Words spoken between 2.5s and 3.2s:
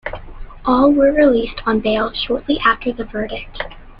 after the